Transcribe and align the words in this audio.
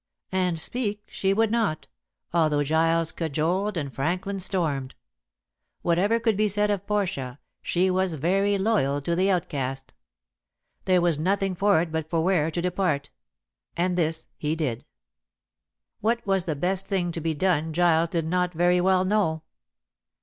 And 0.31 0.59
speak 0.59 1.03
she 1.07 1.31
would 1.31 1.51
not, 1.51 1.87
although 2.33 2.63
Giles 2.63 3.11
cajoled 3.11 3.77
and 3.77 3.93
Franklin 3.93 4.39
stormed. 4.39 4.95
Whatever 5.83 6.19
could 6.19 6.35
be 6.35 6.47
said 6.49 6.71
of 6.71 6.87
Portia, 6.87 7.37
she 7.61 7.91
was 7.91 8.15
very 8.15 8.57
loyal 8.57 8.99
to 9.01 9.15
the 9.15 9.29
outcast. 9.29 9.93
There 10.85 11.01
was 11.01 11.19
nothing 11.19 11.53
for 11.53 11.81
it 11.83 11.91
but 11.91 12.09
for 12.09 12.23
Ware 12.23 12.49
to 12.49 12.63
depart. 12.63 13.11
And 13.77 13.95
this 13.95 14.27
he 14.37 14.55
did. 14.55 14.85
What 15.99 16.25
was 16.25 16.45
the 16.45 16.55
best 16.55 16.87
thing 16.87 17.11
to 17.11 17.21
be 17.21 17.35
done 17.35 17.71
Giles 17.71 18.09
did 18.09 18.25
not 18.25 18.55
very 18.55 18.81
well 18.81 19.05
know. 19.05 19.43